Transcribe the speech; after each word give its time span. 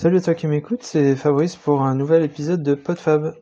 Salut 0.00 0.16
à 0.16 0.20
toi 0.22 0.34
qui 0.34 0.46
m'écoute, 0.46 0.82
c'est 0.82 1.14
Fabrice 1.14 1.56
pour 1.56 1.82
un 1.82 1.94
nouvel 1.94 2.22
épisode 2.22 2.62
de 2.62 2.74
PodFab. 2.74 3.34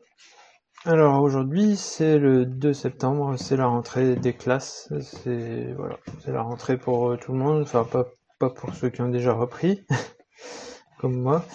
Alors 0.83 1.21
aujourd'hui 1.21 1.77
c'est 1.77 2.19
le 2.19 2.45
2 2.45 2.73
septembre, 2.73 3.37
c'est 3.37 3.55
la 3.55 3.67
rentrée 3.67 4.17
des 4.17 4.33
classes, 4.33 4.91
c'est 4.99 5.73
voilà, 5.77 5.95
c'est 6.19 6.33
la 6.33 6.41
rentrée 6.41 6.77
pour 6.77 7.11
euh, 7.11 7.15
tout 7.15 7.31
le 7.31 7.37
monde, 7.37 7.61
enfin 7.61 7.85
pas, 7.85 8.07
pas 8.39 8.49
pour 8.49 8.75
ceux 8.75 8.89
qui 8.89 8.99
ont 8.99 9.07
déjà 9.07 9.31
repris, 9.31 9.85
comme 10.99 11.21
moi, 11.21 11.45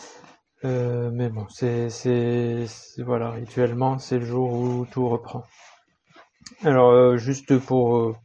euh, 0.64 1.10
mais 1.12 1.28
bon, 1.28 1.46
c'est, 1.50 1.90
voilà, 2.96 3.30
rituellement 3.32 3.98
c'est 3.98 4.18
le 4.18 4.24
jour 4.24 4.54
où 4.54 4.86
tout 4.86 5.06
reprend. 5.06 5.44
Alors 6.62 6.92
euh, 6.92 7.18
juste 7.18 7.58
pour 7.58 8.16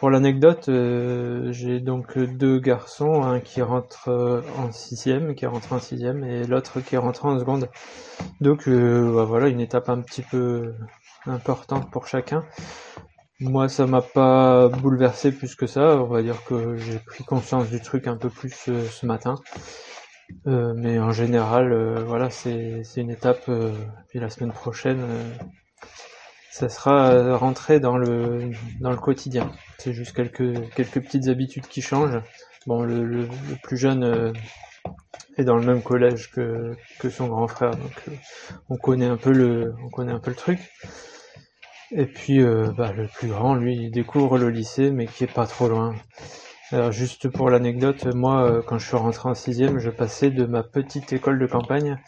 pour 0.00 0.08
l'anecdote, 0.08 0.70
euh, 0.70 1.52
j'ai 1.52 1.78
donc 1.78 2.18
deux 2.18 2.58
garçons, 2.58 3.22
un 3.22 3.38
qui 3.38 3.60
rentre 3.60 4.08
euh, 4.08 4.40
en 4.56 4.72
sixième, 4.72 5.34
qui 5.34 5.44
est 5.44 5.48
rentré 5.48 5.74
en 5.74 5.78
sixième, 5.78 6.24
et 6.24 6.46
l'autre 6.46 6.80
qui 6.80 6.94
est 6.94 6.98
rentré 6.98 7.28
en 7.28 7.38
seconde. 7.38 7.68
Donc 8.40 8.66
euh, 8.66 9.14
bah 9.14 9.24
voilà, 9.24 9.48
une 9.48 9.60
étape 9.60 9.90
un 9.90 10.00
petit 10.00 10.22
peu 10.22 10.72
importante 11.26 11.90
pour 11.90 12.06
chacun. 12.06 12.46
Moi, 13.40 13.68
ça 13.68 13.86
m'a 13.86 14.00
pas 14.00 14.68
bouleversé 14.68 15.32
plus 15.32 15.54
que 15.54 15.66
ça. 15.66 15.96
On 16.02 16.06
va 16.06 16.22
dire 16.22 16.44
que 16.44 16.76
j'ai 16.76 16.98
pris 16.98 17.24
conscience 17.24 17.68
du 17.68 17.80
truc 17.82 18.06
un 18.06 18.16
peu 18.16 18.30
plus 18.30 18.54
ce 18.54 19.06
matin. 19.06 19.34
mais 20.46 20.98
en 20.98 21.12
général, 21.12 22.02
voilà, 22.04 22.30
c'est 22.30 22.82
une 22.96 23.10
étape. 23.10 23.50
puis 24.08 24.18
la 24.18 24.30
semaine 24.30 24.52
prochaine 24.52 25.04
ça 26.50 26.68
sera 26.68 27.12
euh, 27.12 27.36
rentré 27.36 27.78
dans 27.80 27.96
le 27.96 28.50
dans 28.80 28.90
le 28.90 28.96
quotidien. 28.96 29.52
C'est 29.78 29.92
juste 29.92 30.14
quelques 30.14 30.74
quelques 30.74 31.00
petites 31.00 31.28
habitudes 31.28 31.66
qui 31.66 31.80
changent. 31.80 32.20
Bon, 32.66 32.82
le, 32.82 33.04
le, 33.04 33.28
plus 33.62 33.78
jeune 33.78 34.04
euh, 34.04 34.32
est 35.38 35.44
dans 35.44 35.56
le 35.56 35.64
même 35.64 35.82
collège 35.82 36.30
que, 36.30 36.76
que 36.98 37.08
son 37.08 37.28
grand 37.28 37.46
frère, 37.46 37.70
donc 37.70 37.92
euh, 38.08 38.12
on 38.68 38.76
connaît 38.76 39.06
un 39.06 39.16
peu 39.16 39.32
le 39.32 39.74
on 39.82 39.88
connaît 39.88 40.12
un 40.12 40.18
peu 40.18 40.30
le 40.30 40.36
truc. 40.36 40.58
Et 41.92 42.06
puis 42.06 42.40
bah, 42.76 42.92
le 42.92 43.08
plus 43.08 43.26
grand, 43.26 43.56
lui, 43.56 43.74
il 43.74 43.90
découvre 43.90 44.38
le 44.38 44.48
lycée, 44.48 44.92
mais 44.92 45.06
qui 45.06 45.24
est 45.24 45.34
pas 45.34 45.48
trop 45.48 45.68
loin. 45.68 45.96
Alors 46.70 46.92
juste 46.92 47.28
pour 47.28 47.50
l'anecdote, 47.50 48.06
moi, 48.14 48.62
quand 48.64 48.78
je 48.78 48.86
suis 48.86 48.96
rentré 48.96 49.28
en 49.28 49.34
sixième, 49.34 49.80
je 49.80 49.90
passais 49.90 50.30
de 50.30 50.46
ma 50.46 50.62
petite 50.62 51.12
école 51.12 51.40
de 51.40 51.46
campagne 51.46 51.98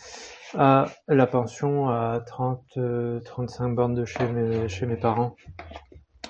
à 0.57 0.87
la 1.09 1.27
pension 1.27 1.89
à 1.89 2.21
30, 2.27 2.79
35 3.25 3.65
euh, 3.65 3.75
bornes 3.75 3.95
de 3.95 4.05
chez 4.05 4.27
mes, 4.27 4.69
chez 4.69 4.87
mes 4.87 4.97
parents, 4.97 5.37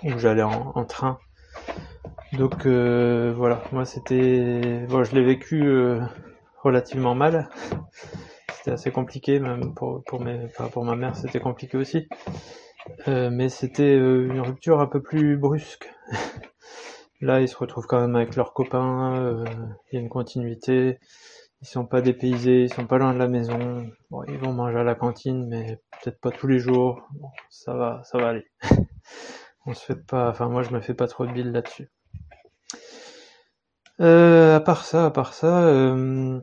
où 0.05 0.19
j'allais 0.19 0.43
en, 0.43 0.85
train. 0.85 1.19
Donc 2.33 2.67
euh, 2.67 3.33
voilà, 3.37 3.63
moi 3.73 3.85
c'était, 3.85 4.87
bon, 4.89 5.05
je 5.05 5.15
l'ai 5.15 5.25
vécu 5.25 5.67
euh, 5.67 6.01
relativement 6.63 7.15
mal. 7.15 7.49
C'était 8.55 8.73
assez 8.73 8.93
compliqué, 8.93 9.41
même 9.41 9.75
pour 9.75 10.05
pour 10.05 10.21
mes, 10.21 10.45
enfin, 10.45 10.69
pour 10.69 10.85
ma 10.85 10.95
mère, 10.95 11.17
c'était 11.17 11.41
compliqué 11.41 11.77
aussi. 11.77 12.09
mais 13.07 13.49
c'était 13.49 13.97
une 13.97 14.41
rupture 14.41 14.81
un 14.81 14.87
peu 14.87 15.03
plus 15.03 15.37
brusque. 15.37 15.93
Là, 17.21 17.41
ils 17.41 17.49
se 17.49 17.57
retrouvent 17.57 17.87
quand 17.87 18.01
même 18.01 18.17
avec 18.17 18.35
leurs 18.35 18.53
copains. 18.53 19.45
Il 19.91 19.95
y 19.95 19.99
a 19.99 20.01
une 20.01 20.09
continuité. 20.09 20.99
Ils 21.63 21.69
sont 21.69 21.87
pas 21.87 22.03
dépaysés, 22.03 22.65
ils 22.65 22.73
sont 22.73 22.87
pas 22.87 22.99
loin 22.99 23.15
de 23.15 23.19
la 23.19 23.29
maison. 23.29 23.89
Bon, 24.11 24.25
ils 24.25 24.39
vont 24.39 24.53
manger 24.53 24.79
à 24.79 24.85
la 24.85 24.95
cantine, 24.95 25.47
mais 25.49 25.81
peut-être 26.03 26.21
pas 26.21 26.31
tous 26.31 26.49
les 26.49 26.59
jours. 26.59 27.09
Bon, 27.15 27.31
ça 27.51 27.75
va, 27.75 28.03
ça 28.05 28.19
va 28.19 28.31
aller. 28.31 28.47
On 29.67 29.75
se 29.75 29.85
fait 29.85 30.07
pas, 30.07 30.29
enfin 30.29 30.49
moi 30.49 30.63
je 30.65 30.71
me 30.73 30.81
fais 30.81 30.95
pas 30.95 31.07
trop 31.07 31.25
de 31.25 31.33
billes 31.33 31.53
là-dessus. 31.53 31.89
Euh, 34.01 34.57
à 34.57 34.61
part 34.61 34.85
ça, 34.85 35.07
à 35.07 35.11
part 35.11 35.35
ça, 35.35 35.63
euh, 35.65 36.41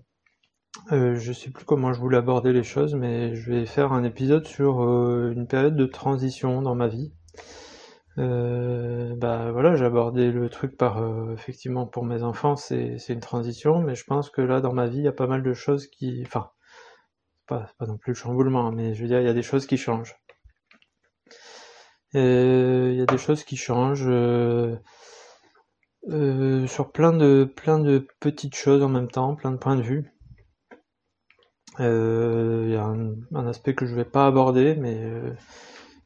euh, 0.92 1.16
je 1.16 1.34
sais 1.34 1.52
plus 1.52 1.66
comment 1.66 1.94
je 1.94 2.00
voulais 2.00 2.18
aborder 2.18 2.54
les 2.54 2.64
choses, 2.64 2.96
mais 2.96 3.36
je 3.36 3.52
vais 3.52 3.66
faire 3.66 3.92
un 3.92 4.04
épisode 4.04 4.46
sur 4.48 4.84
euh, 4.84 5.32
une 5.36 5.48
période 5.48 5.76
de 5.76 5.86
transition 5.86 6.62
dans 6.62 6.76
ma 6.76 6.88
vie. 6.88 7.12
Euh, 8.20 9.16
bah 9.16 9.52
voilà, 9.52 9.76
j'ai 9.76 9.86
abordé 9.86 10.32
le 10.32 10.50
truc 10.50 10.76
par 10.78 11.02
euh, 11.02 11.34
effectivement 11.34 11.86
pour 11.88 12.04
mes 12.04 12.22
enfants, 12.24 12.56
c'est 12.58 12.98
une 13.10 13.22
transition, 13.22 13.80
mais 13.82 13.96
je 13.96 14.04
pense 14.04 14.30
que 14.30 14.42
là 14.42 14.60
dans 14.62 14.74
ma 14.74 14.88
vie, 14.88 14.98
il 15.00 15.06
y 15.06 15.08
a 15.08 15.14
pas 15.14 15.28
mal 15.28 15.42
de 15.42 15.54
choses 15.54 15.88
qui, 15.88 16.22
enfin, 16.26 16.52
pas 17.48 17.72
non 17.88 17.98
plus 17.98 18.12
le 18.12 18.16
chamboulement, 18.16 18.68
hein, 18.68 18.72
mais 18.76 18.94
je 18.94 19.02
veux 19.02 19.08
dire, 19.08 19.20
il 19.22 19.26
y 19.26 19.30
a 19.30 19.34
des 19.34 19.42
choses 19.44 19.66
qui 19.66 19.78
changent. 19.78 20.16
il 22.14 22.96
y 22.96 23.02
a 23.02 23.06
des 23.06 23.18
choses 23.18 23.44
qui 23.44 23.56
changent 23.58 24.08
euh, 24.08 24.78
sur 26.68 26.92
plein 26.92 27.14
de 27.14 28.08
petites 28.20 28.56
choses 28.56 28.84
en 28.84 28.90
même 28.90 29.10
temps, 29.10 29.36
plein 29.36 29.52
de 29.52 29.58
points 29.58 29.76
de 29.76 29.82
vue. 29.82 30.12
Il 31.80 32.72
y 32.72 32.76
a 32.76 32.84
un, 32.84 33.14
un, 33.34 33.48
aspect 33.48 33.74
que 33.74 33.86
je 33.86 33.96
vais 33.96 34.06
pas 34.06 34.28
aborder, 34.28 34.76
mais 34.76 35.00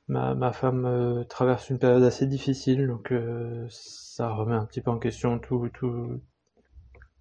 Ma, 0.10 0.36
ma 0.36 0.52
femme 0.52 0.86
euh, 0.86 1.24
traverse 1.24 1.70
une 1.70 1.80
période 1.80 2.04
assez 2.04 2.28
difficile, 2.28 2.88
donc 2.88 3.12
euh, 3.12 3.66
ça 3.70 4.30
remet 4.30 4.56
un 4.56 4.66
petit 4.66 4.82
peu 4.82 4.92
en 4.92 5.00
question 5.00 5.40
tout, 5.40 5.70
tout 5.74 6.22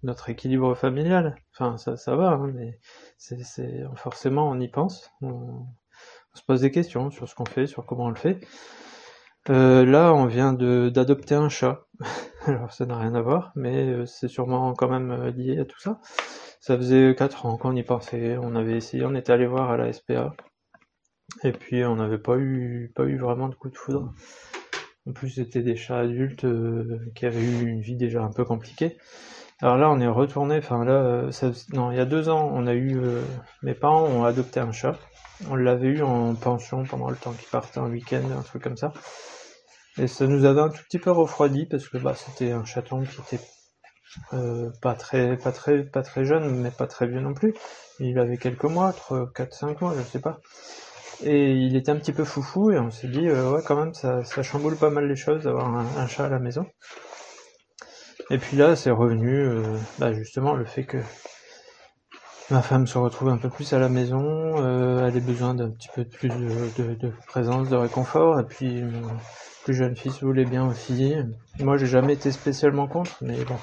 notre 0.03 0.29
équilibre 0.29 0.75
familial. 0.75 1.35
Enfin, 1.53 1.77
ça, 1.77 1.95
ça 1.95 2.15
va, 2.15 2.31
hein, 2.31 2.51
mais 2.53 2.79
c'est, 3.17 3.85
forcément 3.95 4.49
on 4.49 4.59
y 4.59 4.67
pense, 4.67 5.09
on, 5.21 5.65
se 6.33 6.43
pose 6.43 6.61
des 6.61 6.71
questions 6.71 7.09
sur 7.11 7.29
ce 7.29 7.35
qu'on 7.35 7.45
fait, 7.45 7.67
sur 7.67 7.85
comment 7.85 8.05
on 8.05 8.09
le 8.09 8.15
fait. 8.15 8.39
Euh, 9.49 9.85
là, 9.85 10.13
on 10.13 10.25
vient 10.25 10.53
d'adopter 10.53 11.35
un 11.35 11.49
chat. 11.49 11.85
Alors, 12.47 12.73
ça 12.73 12.85
n'a 12.85 12.97
rien 12.97 13.15
à 13.15 13.21
voir, 13.21 13.51
mais 13.55 14.05
c'est 14.05 14.27
sûrement 14.27 14.73
quand 14.73 14.89
même 14.89 15.27
lié 15.27 15.59
à 15.59 15.65
tout 15.65 15.79
ça. 15.79 15.99
Ça 16.59 16.77
faisait 16.77 17.15
4 17.15 17.45
ans 17.45 17.57
qu'on 17.57 17.75
y 17.75 17.83
pensait, 17.83 18.37
on 18.37 18.55
avait 18.55 18.77
essayé, 18.77 19.05
on 19.05 19.15
était 19.15 19.33
allé 19.33 19.45
voir 19.45 19.71
à 19.71 19.77
la 19.77 19.91
SPA. 19.93 20.33
Et 21.43 21.51
puis 21.51 21.83
on 21.83 21.95
n'avait 21.95 22.17
pas 22.17 22.37
eu 22.37 22.91
pas 22.95 23.03
eu 23.03 23.17
vraiment 23.17 23.49
de 23.49 23.55
coup 23.55 23.69
de 23.69 23.77
foudre. 23.77 24.13
En 25.07 25.11
plus 25.11 25.29
c'était 25.29 25.61
des 25.61 25.75
chats 25.75 25.99
adultes 25.99 26.45
euh, 26.45 27.11
qui 27.15 27.25
avaient 27.25 27.43
eu 27.43 27.67
une 27.67 27.81
vie 27.81 27.97
déjà 27.97 28.21
un 28.21 28.31
peu 28.31 28.45
compliquée. 28.45 28.97
Alors 29.61 29.77
là 29.77 29.89
on 29.89 29.99
est 29.99 30.07
retourné, 30.07 30.57
enfin 30.57 30.85
là 30.85 30.93
euh, 30.93 31.31
non 31.73 31.91
il 31.91 31.97
y 31.97 32.01
a 32.01 32.05
deux 32.05 32.29
ans 32.29 32.49
on 32.53 32.67
a 32.67 32.73
eu 32.73 32.97
euh, 32.97 33.21
mes 33.63 33.73
parents 33.73 34.03
ont 34.03 34.23
adopté 34.23 34.59
un 34.59 34.71
chat. 34.71 34.97
On 35.49 35.55
l'avait 35.55 35.87
eu 35.87 36.03
en 36.03 36.35
pension 36.35 36.83
pendant 36.83 37.09
le 37.09 37.17
temps 37.17 37.33
qu'ils 37.33 37.49
partaient 37.49 37.79
un 37.79 37.89
week-end, 37.89 38.23
un 38.37 38.43
truc 38.43 38.63
comme 38.63 38.77
ça. 38.77 38.93
Et 39.97 40.07
ça 40.07 40.25
nous 40.27 40.45
avait 40.45 40.61
un 40.61 40.69
tout 40.69 40.83
petit 40.83 40.99
peu 40.99 41.11
refroidi 41.11 41.65
parce 41.65 41.87
que 41.87 41.97
bah 41.97 42.15
c'était 42.15 42.51
un 42.51 42.65
chaton 42.65 43.03
qui 43.03 43.19
était 43.21 43.43
pas 44.81 44.93
très 44.93 45.37
pas 45.37 45.51
très 45.51 45.83
pas 45.83 46.01
très 46.01 46.23
jeune 46.23 46.61
mais 46.61 46.71
pas 46.71 46.87
très 46.87 47.07
vieux 47.07 47.19
non 47.19 47.33
plus. 47.33 47.53
Il 47.99 48.17
avait 48.19 48.37
quelques 48.37 48.63
mois, 48.63 48.93
3, 48.93 49.31
4, 49.33 49.53
5 49.53 49.81
mois, 49.81 49.93
je 49.97 50.03
sais 50.03 50.19
pas. 50.19 50.39
Et 51.25 51.53
il 51.53 51.75
était 51.75 51.91
un 51.91 51.95
petit 51.95 52.11
peu 52.11 52.25
foufou 52.25 52.71
et 52.71 52.79
on 52.79 52.91
s'est 52.91 53.07
dit 53.07 53.27
euh, 53.27 53.51
ouais 53.51 53.61
quand 53.65 53.77
même 53.77 53.93
ça, 53.93 54.23
ça, 54.25 54.43
chamboule 54.43 54.75
pas 54.75 54.89
mal 54.89 55.07
les 55.07 55.15
choses 55.15 55.43
d'avoir 55.43 55.73
un, 55.73 56.07
chat 56.07 56.25
à 56.25 56.29
la 56.29 56.39
maison. 56.39 56.65
Et 58.29 58.37
puis 58.37 58.57
là 58.57 58.75
c'est 58.75 58.91
revenu 58.91 59.33
euh, 59.33 59.63
bah 59.99 60.13
justement 60.13 60.53
le 60.53 60.65
fait 60.65 60.83
que 60.83 60.97
ma 62.49 62.61
femme 62.61 62.87
se 62.87 62.97
retrouve 62.97 63.29
un 63.29 63.37
peu 63.37 63.49
plus 63.49 63.71
à 63.73 63.79
la 63.79 63.87
maison, 63.89 64.21
euh, 64.57 65.07
elle 65.07 65.15
a 65.15 65.19
besoin 65.21 65.53
d'un 65.53 65.69
petit 65.69 65.89
peu 65.95 66.03
plus 66.03 66.29
de, 66.29 66.93
de, 66.93 67.13
présence, 67.27 67.69
de 67.69 67.75
réconfort, 67.75 68.39
et 68.39 68.45
puis 68.45 68.81
mon 68.81 69.15
plus 69.63 69.73
jeune 69.73 69.95
fils 69.95 70.21
voulait 70.21 70.45
bien 70.45 70.67
aussi. 70.67 71.15
Moi 71.59 71.77
j'ai 71.77 71.87
jamais 71.87 72.13
été 72.13 72.31
spécialement 72.31 72.87
contre, 72.87 73.15
mais 73.21 73.45
bon, 73.45 73.57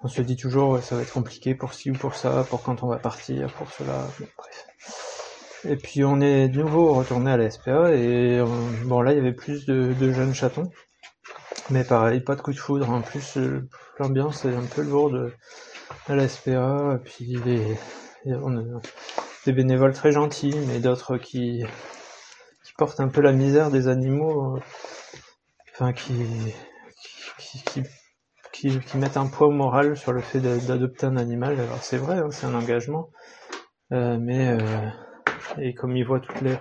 on 0.00 0.08
se 0.08 0.22
dit 0.22 0.36
toujours 0.36 0.70
ouais, 0.70 0.80
ça 0.80 0.96
va 0.96 1.02
être 1.02 1.12
compliqué 1.12 1.54
pour 1.54 1.74
ci 1.74 1.90
ou 1.90 1.94
pour 1.94 2.14
ça, 2.14 2.44
pour 2.48 2.62
quand 2.62 2.82
on 2.82 2.86
va 2.86 2.96
partir, 2.96 3.52
pour 3.52 3.70
cela, 3.70 4.06
bref. 4.18 4.66
Et 5.68 5.76
puis 5.76 6.04
on 6.04 6.20
est 6.20 6.48
de 6.48 6.62
nouveau 6.62 6.94
retourné 6.94 7.32
à 7.32 7.36
la 7.36 7.50
SPA 7.50 7.92
et 7.92 8.38
euh, 8.38 8.46
bon 8.84 9.02
là 9.02 9.12
il 9.12 9.16
y 9.16 9.20
avait 9.20 9.34
plus 9.34 9.66
de, 9.66 10.12
jeunes 10.12 10.34
chatons. 10.34 10.70
Mais 11.68 11.84
pareil, 11.84 12.20
pas 12.20 12.34
de 12.34 12.40
coup 12.40 12.52
de 12.52 12.58
foudre. 12.58 12.88
En 12.88 13.02
plus 13.02 13.36
euh, 13.36 13.68
l'ambiance 13.98 14.44
est 14.44 14.54
un 14.54 14.64
peu 14.64 14.82
lourde 14.82 15.32
à 16.08 16.14
la 16.14 16.28
SPA. 16.28 16.96
Et 16.96 17.04
puis 17.04 17.36
on 18.24 18.56
a 18.56 18.80
des 19.44 19.52
bénévoles 19.52 19.92
très 19.92 20.12
gentils, 20.12 20.56
mais 20.66 20.78
d'autres 20.78 21.18
qui, 21.18 21.62
qui 22.64 22.72
portent 22.78 23.00
un 23.00 23.08
peu 23.08 23.20
la 23.20 23.32
misère 23.32 23.70
des 23.70 23.88
animaux. 23.88 24.56
Euh, 24.56 24.60
enfin 25.74 25.92
qui 25.92 26.14
qui, 27.38 27.62
qui, 27.64 27.82
qui, 28.52 28.80
qui 28.80 28.96
mettent 28.96 29.18
un 29.18 29.26
poids 29.26 29.50
moral 29.50 29.96
sur 29.96 30.12
le 30.12 30.22
fait 30.22 30.40
d'adopter 30.40 31.04
un 31.04 31.18
animal. 31.18 31.60
Alors 31.60 31.82
c'est 31.82 31.98
vrai, 31.98 32.16
hein, 32.16 32.30
c'est 32.30 32.46
un 32.46 32.54
engagement. 32.54 33.10
mais 33.90 34.56
et 35.58 35.74
comme 35.74 35.96
ils 35.96 36.04
voient 36.04 36.20
toutes 36.20 36.40
les, 36.40 36.56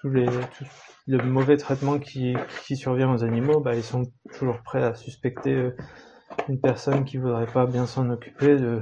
tous 0.00 0.10
les, 0.10 0.26
tout 0.26 0.64
le 1.06 1.18
mauvais 1.22 1.56
traitement 1.56 1.98
qui, 1.98 2.34
qui 2.64 2.76
survient 2.76 3.12
aux 3.12 3.24
animaux, 3.24 3.60
bah, 3.60 3.74
ils 3.74 3.82
sont 3.82 4.04
toujours 4.36 4.62
prêts 4.62 4.82
à 4.82 4.94
suspecter 4.94 5.52
euh, 5.52 5.76
une 6.48 6.60
personne 6.60 7.04
qui 7.04 7.18
voudrait 7.18 7.46
pas 7.46 7.66
bien 7.66 7.86
s'en 7.86 8.10
occuper, 8.10 8.56
de, 8.56 8.80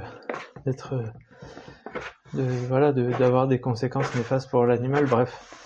d'être, 0.64 0.94
euh, 0.94 1.06
de, 2.34 2.42
voilà, 2.68 2.92
d'avoir 2.92 3.48
des 3.48 3.60
conséquences 3.60 4.14
néfastes 4.14 4.50
pour 4.50 4.64
l'animal, 4.66 5.06
bref. 5.06 5.58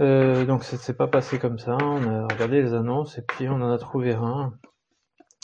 Euh, 0.00 0.44
donc 0.44 0.64
ça 0.64 0.76
s'est 0.76 0.96
pas 0.96 1.06
passé 1.06 1.38
comme 1.38 1.58
ça, 1.58 1.76
on 1.80 2.02
a 2.02 2.26
regardé 2.26 2.60
les 2.60 2.74
annonces 2.74 3.16
et 3.16 3.22
puis 3.22 3.48
on 3.48 3.54
en 3.54 3.70
a 3.70 3.78
trouvé 3.78 4.12
un. 4.12 4.54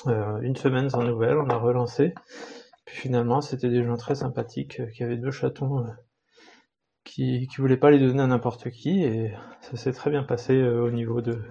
Euh, 0.06 0.40
une 0.40 0.56
semaine 0.56 0.88
sans 0.88 1.02
nouvelles, 1.02 1.36
on 1.36 1.50
a 1.50 1.56
relancé. 1.56 2.14
Puis 2.86 2.96
finalement, 2.96 3.42
c'était 3.42 3.68
des 3.68 3.84
gens 3.84 3.96
très 3.96 4.14
sympathiques 4.14 4.80
qui 4.92 5.04
avaient 5.04 5.18
deux 5.18 5.30
chatons 5.30 5.84
qui, 7.10 7.48
voulaient 7.58 7.76
pas 7.76 7.90
les 7.90 7.98
donner 7.98 8.22
à 8.22 8.26
n'importe 8.26 8.70
qui 8.70 9.02
et 9.02 9.32
ça 9.60 9.76
s'est 9.76 9.92
très 9.92 10.10
bien 10.10 10.22
passé 10.22 10.62
au 10.62 10.90
niveau 10.90 11.20
de 11.20 11.42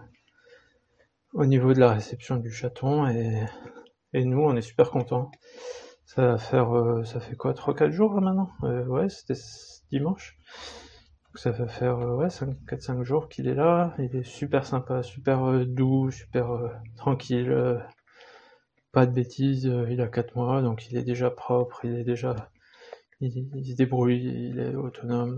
au 1.34 1.46
niveau 1.46 1.74
de 1.74 1.80
la 1.80 1.94
réception 1.94 2.38
du 2.38 2.52
chaton 2.52 3.08
et, 3.08 3.46
et 4.14 4.26
nous 4.26 4.42
on 4.42 4.56
est 4.56 4.62
super 4.62 4.90
contents. 4.92 5.32
Ça 6.06 6.24
va 6.24 6.38
faire 6.38 6.72
ça 7.06 7.20
fait 7.20 7.36
quoi 7.36 7.54
3 7.54 7.76
4 7.76 7.92
jours 7.92 8.20
maintenant? 8.22 8.50
Ouais, 8.64 9.10
c'était 9.10 9.40
dimanche. 9.92 10.38
ça 11.36 11.52
va 11.52 11.68
faire 11.68 12.00
ouais 12.00 12.30
4 12.68 12.82
5 12.82 13.04
jours 13.04 13.30
qu'il 13.30 13.48
est 13.48 13.54
là, 13.56 13.94
il 14.00 14.16
est 14.16 14.24
super 14.24 14.66
sympa, 14.66 15.04
super 15.04 15.66
doux, 15.66 16.10
super 16.12 16.48
tranquille 16.98 17.80
pas 18.92 19.06
de 19.06 19.12
bêtises, 19.12 19.68
euh, 19.68 19.88
il 19.90 20.02
a 20.02 20.08
4 20.08 20.36
mois, 20.36 20.62
donc 20.62 20.90
il 20.90 20.98
est 20.98 21.04
déjà 21.04 21.30
propre, 21.30 21.86
il 21.86 21.96
est 22.00 22.04
déjà. 22.04 22.50
Il, 23.22 23.66
se 23.66 23.76
débrouille, 23.76 24.50
il 24.50 24.60
est 24.60 24.76
autonome. 24.76 25.38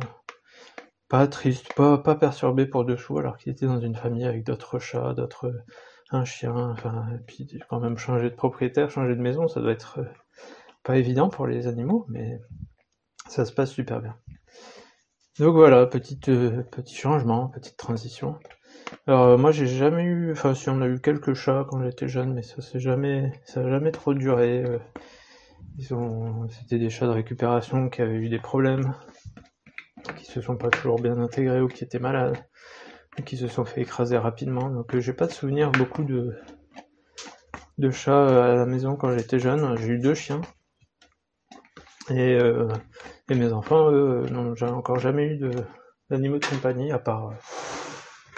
Pas 1.10 1.28
triste, 1.28 1.74
pas, 1.74 1.98
perturbé 2.16 2.66
pour 2.66 2.86
dessous, 2.86 3.18
alors 3.18 3.38
qu'il 3.38 3.52
était 3.52 3.66
dans 3.66 3.80
une 3.80 3.96
famille 3.96 4.26
avec 4.26 4.46
d'autres 4.46 4.80
chats, 4.80 5.14
d'autres. 5.14 5.52
un 6.12 6.26
chien, 6.26 6.54
enfin, 6.56 7.08
et 7.16 7.20
puis 7.26 7.60
quand 7.70 7.80
même 7.80 7.98
changer 7.98 8.30
de 8.30 8.36
propriétaire, 8.36 8.92
changer 8.92 9.16
de 9.16 9.22
maison, 9.22 9.48
ça 9.48 9.62
doit 9.62 9.72
être 9.72 10.00
euh, 10.00 10.06
pas 10.84 10.98
évident 10.98 11.30
pour 11.30 11.48
les 11.48 11.68
animaux, 11.68 12.06
mais 12.10 12.40
ça 13.28 13.46
se 13.46 13.52
passe 13.54 13.72
super 13.72 14.02
bien. 14.02 14.16
Donc 15.40 15.56
voilà, 15.56 15.86
petite, 15.88 16.30
euh, 16.30 16.64
petit 16.64 16.96
changement, 16.96 17.48
petite 17.48 17.78
transition. 17.78 18.38
Alors 19.08 19.24
euh, 19.24 19.38
moi 19.38 19.52
j'ai 19.52 19.68
jamais 19.68 20.04
eu, 20.04 20.32
enfin 20.32 20.54
si 20.54 20.70
on 20.70 20.82
a 20.82 20.88
eu 20.88 21.00
quelques 21.00 21.34
chats 21.34 21.66
quand 21.70 21.84
j'étais 21.84 22.08
jeune, 22.08 22.34
mais 22.34 22.44
ça 22.44 22.62
c'est 22.62 22.80
jamais, 22.80 23.32
ça 23.46 23.62
a 23.62 23.70
jamais 23.70 23.92
trop 23.92 24.14
duré. 24.14 24.64
Ils 25.78 25.94
ont, 25.94 26.48
c'était 26.50 26.80
des 26.80 26.90
chats 26.90 27.08
de 27.08 27.12
récupération 27.12 27.90
qui 27.90 28.02
avaient 28.02 28.18
eu 28.18 28.30
des 28.30 28.40
problèmes, 28.40 28.94
qui 30.18 30.26
se 30.26 30.42
sont 30.42 30.58
pas 30.58 30.70
toujours 30.70 31.00
bien 31.00 31.18
intégrés 31.18 31.62
ou 31.62 31.68
qui 31.68 31.84
étaient 31.84 32.00
malades, 32.00 32.38
ou 33.20 33.24
qui 33.24 33.38
se 33.38 33.48
sont 33.48 33.66
fait 33.66 33.82
écraser 33.82 34.18
rapidement. 34.18 34.70
Donc 34.70 34.94
euh, 34.94 35.00
j'ai 35.00 35.14
pas 35.14 35.28
de 35.28 35.32
souvenir 35.32 35.72
beaucoup 35.72 36.04
de 36.04 36.36
de 37.78 37.90
chats 37.90 38.52
à 38.52 38.56
la 38.56 38.66
maison 38.66 38.96
quand 38.96 39.18
j'étais 39.18 39.40
jeune. 39.40 39.76
J'ai 39.78 39.88
eu 39.88 40.00
deux 40.00 40.14
chiens 40.14 40.42
et, 42.10 42.38
et 43.30 43.36
mes 43.36 43.54
enfants, 43.54 43.90
eux, 43.92 44.26
n'ont 44.30 44.56
encore 44.74 45.00
jamais 45.00 45.28
eu 45.28 45.40
d'animaux 46.10 46.38
de 46.38 46.46
compagnie 46.46 46.92
à 46.92 47.00
part 47.00 47.34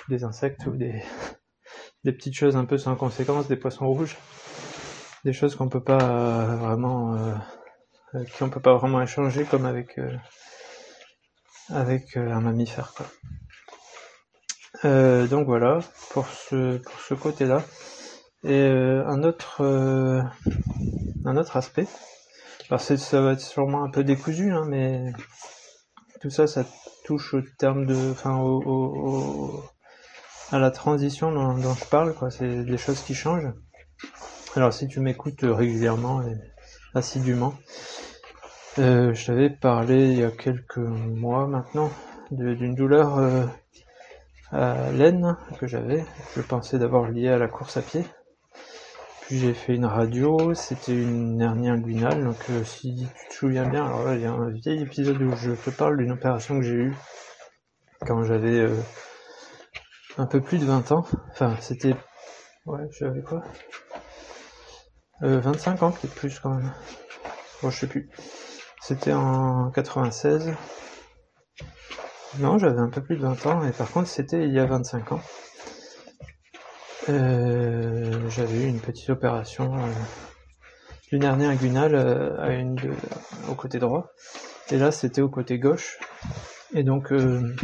des 0.08 0.24
insectes 0.24 0.66
ou 0.68 0.72
des, 0.72 1.02
des 2.04 2.12
petites 2.12 2.36
choses 2.36 2.56
un 2.56 2.66
peu 2.66 2.78
sans 2.78 2.96
conséquence, 2.96 3.48
des 3.48 3.56
poissons 3.56 3.88
rouges, 3.88 4.18
des 5.24 5.34
choses 5.34 5.56
qu'on 5.56 5.70
peut 5.70 5.84
pas 5.84 6.02
euh, 6.02 6.56
vraiment, 6.58 7.16
euh, 7.16 8.24
qui 8.26 8.44
on 8.44 8.50
peut 8.50 8.60
pas 8.60 8.76
vraiment 8.76 9.02
échanger 9.02 9.46
comme 9.46 9.66
avec 9.66 9.98
euh, 9.98 10.16
avec 11.70 12.18
un 12.18 12.42
mammifère 12.42 12.94
quoi. 12.94 13.06
donc 15.28 15.46
voilà 15.46 15.80
pour 16.12 16.28
ce 16.28 16.78
pour 16.78 17.00
ce 17.00 17.14
côté-là. 17.14 17.64
Et 18.44 18.68
un 18.68 19.24
autre 19.24 19.64
un 21.26 21.38
autre 21.38 21.56
aspect. 21.56 21.88
Alors 22.70 22.82
ça 22.82 23.22
va 23.22 23.32
être 23.34 23.42
sûrement 23.42 23.84
un 23.84 23.90
peu 23.90 24.04
décousu, 24.04 24.52
hein, 24.52 24.66
mais 24.68 25.14
tout 26.24 26.30
ça, 26.30 26.48
ça 26.48 26.66
touche 27.04 27.34
au 27.34 27.42
terme 27.58 27.86
de, 27.86 28.12
enfin, 28.12 28.38
au, 28.38 29.64
à 30.52 30.60
la 30.60 30.72
transition 30.72 31.32
dont, 31.32 31.76
je 31.76 31.86
parle, 31.86 32.14
quoi. 32.14 32.32
C'est 32.32 32.64
des 32.64 32.78
choses 32.78 33.02
qui 33.02 33.14
changent. 33.14 33.52
Alors 34.56 34.72
si 34.72 34.88
tu 34.88 35.00
m'écoutes 35.00 35.42
régulièrement 35.42 36.22
et 36.22 36.38
assidûment, 36.94 37.56
euh, 38.78 39.12
je 39.12 39.26
t'avais 39.26 39.50
parlé 39.50 40.12
il 40.12 40.20
y 40.20 40.24
a 40.24 40.30
quelques 40.30 40.78
mois 40.78 41.48
maintenant 41.48 41.90
d'une 42.30 42.76
douleur 42.76 43.18
euh, 43.18 43.46
à 44.52 44.92
l'aine 44.92 45.38
que 45.60 45.66
j'avais. 45.66 46.06
Je 46.36 46.42
pensais 46.42 46.78
d'abord 46.78 47.08
liée 47.08 47.30
à 47.30 47.40
la 47.40 47.48
course 47.48 47.78
à 47.78 47.82
pied. 47.82 48.06
Puis 49.22 49.40
j'ai 49.40 49.56
fait 49.56 49.74
une 49.74 49.86
radio, 49.86 50.54
c'était 50.54 51.02
une 51.02 51.42
hernie 51.42 51.70
inguinale, 51.70 52.24
donc 52.24 52.38
euh, 52.52 52.64
si 52.64 52.96
tu 52.96 53.30
te 53.30 53.34
souviens 53.34 53.68
bien, 53.68 53.84
alors 53.84 54.04
là 54.04 54.14
il 54.14 54.22
y 54.22 54.26
a 54.26 54.34
un 54.34 54.52
vieil 54.52 54.84
épisode 54.84 55.20
où 55.20 55.36
je 55.36 55.54
te 55.54 55.72
parle 55.72 55.98
d'une 55.98 56.12
opération 56.12 56.60
que 56.60 56.64
j'ai 56.64 56.76
eue 56.76 56.96
quand 58.06 58.24
j'avais 58.24 58.70
un 60.20 60.28
peu 60.28 60.42
plus 60.42 60.60
de 60.60 60.66
20 60.66 60.92
ans. 60.92 61.06
Enfin, 61.32 61.56
c'était... 61.60 61.96
Ouais, 62.68 62.88
j'avais 62.92 63.22
quoi? 63.22 63.42
Euh, 65.24 65.40
25 65.40 65.84
ans, 65.84 65.92
peut-être 65.92 66.16
plus 66.16 66.40
quand 66.40 66.52
même. 66.52 66.72
Bon, 67.62 67.70
je 67.70 67.80
sais 67.80 67.88
plus. 67.88 68.10
C'était 68.82 69.14
en 69.14 69.72
96. 69.72 70.54
Non, 72.40 72.58
j'avais 72.58 72.80
un 72.80 72.90
peu 72.90 73.02
plus 73.02 73.16
de 73.16 73.22
20 73.22 73.46
ans, 73.46 73.64
et 73.64 73.72
par 73.72 73.90
contre, 73.90 74.10
c'était 74.10 74.44
il 74.44 74.54
y 74.54 74.60
a 74.60 74.66
25 74.66 75.14
ans. 75.14 75.22
Euh, 77.10 78.30
j'avais 78.30 78.64
eu 78.64 78.68
une 78.68 78.80
petite 78.80 79.10
opération 79.10 79.76
euh, 79.76 81.18
hernie 81.22 81.46
inguinale 81.46 81.96
euh, 81.96 82.76
au 83.50 83.56
côté 83.56 83.80
droit. 83.80 84.12
Et 84.72 84.78
là, 84.78 84.92
c'était 84.92 85.22
au 85.22 85.30
côté 85.30 85.60
gauche. 85.60 86.00
Et 86.74 86.84
donc, 86.84 87.12
euh, 87.12 87.56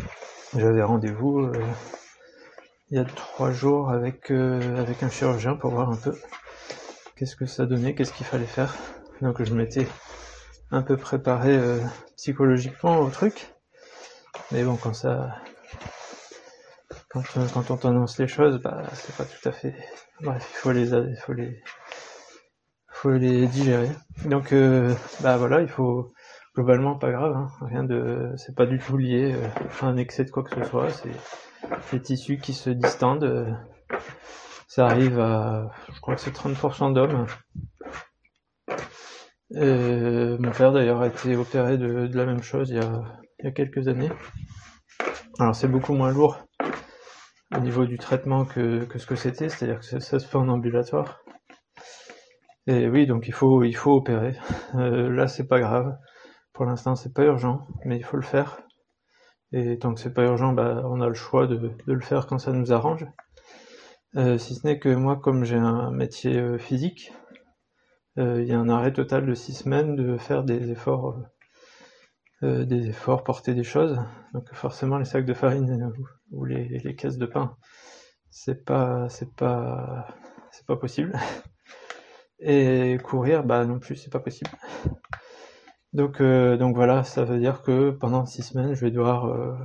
j'avais 0.56 0.84
rendez-vous 0.84 1.52
il 2.92 2.98
y 2.98 3.00
a 3.00 3.06
trois 3.06 3.52
jours 3.52 3.90
avec, 3.90 4.32
avec 4.32 5.04
un 5.04 5.10
chirurgien 5.10 5.56
pour 5.56 5.72
voir 5.72 5.90
un 5.90 5.96
peu 5.96 6.16
qu'est-ce 7.20 7.36
que 7.36 7.46
ça 7.46 7.66
donnait, 7.66 7.96
qu'est-ce 7.96 8.14
qu'il 8.14 8.26
fallait 8.26 8.46
faire? 8.46 8.74
Donc 9.22 9.44
je 9.44 9.54
m'étais 9.54 9.86
un 10.72 10.82
peu 10.82 10.96
préparé 10.96 11.54
euh, 11.54 11.78
psychologiquement 12.16 13.00
au 13.00 13.10
truc. 13.10 13.54
Mais 14.54 14.64
bon, 14.64 14.78
quand 14.78 14.94
ça, 14.94 15.36
quand, 17.10 17.20
euh, 17.36 17.46
quand 17.54 17.72
on 17.72 17.76
t'annonce 17.76 18.18
les 18.20 18.28
choses, 18.28 18.62
bah 18.62 18.84
c'est 18.94 19.14
pas 19.18 19.26
tout 19.26 19.50
à 19.50 19.52
fait. 19.52 19.76
Bref, 20.22 20.50
il 20.50 20.56
faut 20.56 20.72
les, 20.72 21.16
faut 21.18 21.34
les, 21.34 21.62
faut 22.88 23.12
les 23.12 23.48
digérer. 23.48 23.90
Donc 24.24 24.54
bah 25.20 25.36
voilà, 25.36 25.60
il 25.60 25.68
faut 25.68 26.14
globalement 26.56 26.98
pas 26.98 27.12
grave, 27.12 27.36
hein. 27.36 27.50
rien 27.62 27.84
de, 27.84 28.32
c'est 28.38 28.56
pas 28.56 28.66
du 28.66 28.80
tout 28.80 28.96
lié 28.96 29.36
à 29.82 29.88
un 29.88 29.98
excès 29.98 30.24
de 30.24 30.32
quoi 30.32 30.44
que 30.44 30.56
ce 30.56 30.70
soit. 30.70 30.88
C'est 30.90 31.12
les 31.92 32.02
tissus 32.02 32.38
qui 32.38 32.54
se 32.54 32.70
distendent. 32.70 33.58
Ça 34.70 34.86
arrive 34.86 35.20
à, 35.20 35.72
je 35.92 36.00
crois 36.00 36.14
que 36.14 36.22
c'est 36.22 36.30
30% 36.30 36.94
d'hommes. 36.94 37.26
Euh, 39.56 40.38
mon 40.40 40.52
père 40.52 40.72
d'ailleurs 40.72 41.02
a 41.02 41.08
été 41.08 41.36
opéré 41.36 41.80
de, 41.80 42.08
la 42.14 42.26
même 42.28 42.44
chose 42.44 42.70
il 42.70 42.76
y, 42.76 43.48
a, 43.48 43.52
quelques 43.52 43.88
années. 43.88 44.12
Alors 45.40 45.56
c'est 45.56 45.68
beaucoup 45.68 45.94
moins 45.94 46.12
lourd 46.12 46.38
au 47.56 47.60
niveau 47.62 47.88
du 47.88 47.98
traitement 47.98 48.46
que, 48.46 48.88
ce 48.96 49.08
que 49.08 49.16
c'était, 49.16 49.50
c'est-à-dire 49.50 49.80
que 49.80 49.86
ça, 49.86 50.20
se 50.20 50.28
fait 50.28 50.38
en 50.38 50.48
ambulatoire. 50.48 51.24
Et 52.68 52.88
oui, 52.88 53.08
donc 53.08 53.28
il 53.28 53.34
faut 53.34 53.64
il 53.64 53.76
faut 53.76 53.94
opérer. 53.94 54.38
Euh, 54.76 55.10
là 55.10 55.28
c'est 55.28 55.48
pas 55.48 55.60
grave. 55.60 55.98
Pour 56.54 56.66
l'instant 56.66 56.94
c'est 56.94 57.12
pas 57.12 57.24
urgent, 57.24 57.66
mais 57.86 57.98
il 57.98 58.06
faut 58.06 58.18
le 58.18 58.24
faire. 58.24 58.62
Et 59.52 59.80
tant 59.80 59.96
que 59.96 60.00
c'est 60.00 60.14
pas 60.14 60.26
urgent, 60.26 60.54
bah, 60.54 60.84
on 60.86 61.02
a 61.02 61.08
le 61.08 61.16
choix 61.16 61.48
de, 61.48 61.72
le 61.88 62.00
faire 62.02 62.28
quand 62.28 62.38
ça 62.38 62.52
nous 62.52 62.72
arrange. 62.72 63.08
Euh, 64.16 64.38
si 64.38 64.56
ce 64.56 64.66
n'est 64.66 64.80
que 64.80 64.90
moi, 64.90 65.18
comme 65.18 65.44
j'ai 65.44 65.58
un 65.58 65.92
métier 65.92 66.38
euh, 66.38 66.58
physique, 66.58 67.12
euh, 68.18 68.42
il 68.42 68.48
y 68.48 68.54
a 68.54 68.60
un 68.60 68.70
arrêt 68.70 68.94
total 68.94 69.26
de 69.26 69.34
six 69.36 69.54
semaines 69.54 69.96
de 69.96 70.18
faire 70.18 70.44
des 70.44 70.72
efforts, 70.72 71.18
des 72.42 72.88
efforts, 72.88 73.24
porter 73.24 73.54
des 73.54 73.64
choses. 73.64 74.00
Donc 74.34 74.54
forcément, 74.54 74.98
les 74.98 75.06
sacs 75.06 75.26
de 75.26 75.34
farine 75.34 75.92
ou 76.32 76.46
les, 76.46 76.68
les 76.80 76.96
caisses 76.96 77.18
de 77.18 77.26
pain, 77.26 77.58
c'est 78.30 78.66
pas, 78.66 79.10
c'est 79.10 79.34
pas, 79.36 80.08
c'est 80.52 80.66
pas 80.66 80.78
possible. 80.78 81.18
Et 82.40 82.98
courir, 83.04 83.44
bah 83.44 83.66
non 83.66 83.80
plus, 83.80 83.98
c'est 83.98 84.12
pas 84.12 84.20
possible. 84.22 84.52
Donc, 85.94 86.22
euh, 86.22 86.58
donc 86.58 86.76
voilà, 86.76 87.04
ça 87.04 87.24
veut 87.26 87.40
dire 87.40 87.62
que 87.64 87.92
pendant 87.92 88.26
six 88.26 88.44
semaines, 88.44 88.74
je 88.74 88.82
vais 88.86 88.92
devoir 88.92 89.26
euh, 89.26 89.56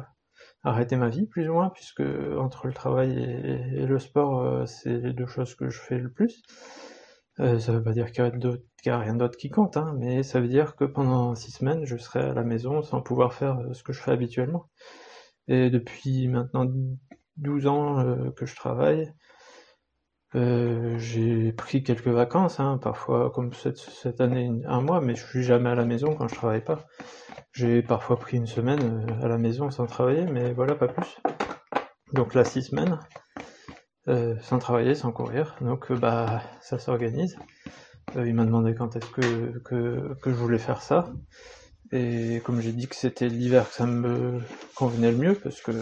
arrêter 0.64 0.96
ma 0.96 1.08
vie, 1.08 1.26
plus 1.26 1.48
ou 1.48 1.54
moins, 1.54 1.70
puisque 1.70 2.02
entre 2.38 2.66
le 2.66 2.72
travail 2.72 3.18
et, 3.18 3.86
le 3.86 3.98
sport, 3.98 4.40
euh, 4.40 4.66
c'est 4.66 4.98
les 4.98 5.12
deux 5.12 5.26
choses 5.26 5.54
que 5.54 5.70
je 5.70 5.80
fais 5.80 5.98
le 5.98 6.10
plus. 6.10 6.42
ça 7.38 7.72
veut 7.72 7.82
pas 7.82 7.92
dire 7.92 8.12
qu'il 8.12 8.24
n'y 8.24 8.90
a, 8.92 8.98
rien 8.98 9.14
d'autre 9.14 9.36
qui 9.36 9.50
compte, 9.50 9.76
hein, 9.76 9.94
mais 9.98 10.22
ça 10.22 10.40
veut 10.40 10.48
dire 10.48 10.76
que 10.76 10.84
pendant 10.84 11.34
six 11.34 11.50
semaines, 11.52 11.84
je 11.84 11.96
serai 11.96 12.20
à 12.20 12.34
la 12.34 12.44
maison 12.44 12.82
sans 12.82 13.02
pouvoir 13.02 13.34
faire 13.34 13.60
ce 13.72 13.82
que 13.82 13.92
je 13.92 14.00
fais 14.00 14.12
habituellement. 14.12 14.68
Et 15.48 15.70
depuis 15.70 16.28
maintenant 16.28 16.66
12 17.36 17.66
ans 17.66 18.30
que 18.36 18.46
je 18.46 18.56
travaille, 18.56 19.12
euh, 20.34 20.98
j'ai 20.98 21.52
pris 21.52 21.84
quelques 21.84 22.08
vacances, 22.08 22.58
hein, 22.58 22.78
parfois 22.82 23.30
comme 23.30 23.52
cette, 23.52 24.20
année 24.20 24.50
un 24.66 24.80
mois, 24.80 25.00
mais 25.00 25.14
je 25.14 25.24
suis 25.24 25.44
jamais 25.44 25.70
à 25.70 25.74
la 25.76 25.84
maison 25.84 26.14
quand 26.14 26.26
je 26.26 26.34
travaille 26.34 26.64
pas. 26.64 26.80
J'ai 27.52 27.82
parfois 27.82 28.18
pris 28.18 28.36
une 28.36 28.46
semaine 28.46 29.06
euh, 29.08 29.24
à 29.24 29.28
la 29.28 29.38
maison 29.38 29.70
sans 29.70 29.86
travailler, 29.86 30.24
mais 30.26 30.52
voilà, 30.52 30.74
pas 30.74 30.88
plus. 30.88 31.18
Donc 32.12 32.34
là, 32.34 32.44
six 32.44 32.62
semaines, 32.62 32.98
euh, 34.08 34.34
sans 34.40 34.58
travailler, 34.58 34.94
sans 34.94 35.12
courir, 35.12 35.56
donc 35.60 35.92
bah 35.92 36.42
ça 36.60 36.78
s'organise. 36.78 37.38
il 38.16 38.34
m'a 38.34 38.44
demandé 38.44 38.74
quand 38.74 38.96
est-ce 38.96 39.10
que, 39.10 39.58
que 39.64 40.30
je 40.30 40.34
voulais 40.34 40.58
faire 40.58 40.82
ça. 40.82 41.12
Et 41.92 42.40
comme 42.44 42.60
j'ai 42.60 42.72
dit 42.72 42.88
que 42.88 42.96
c'était 42.96 43.28
l'hiver 43.28 43.68
que 43.68 43.74
ça 43.74 43.86
me 43.86 44.40
convenait 44.74 45.12
le 45.12 45.18
mieux, 45.18 45.34
parce 45.34 45.60
que 45.60 45.72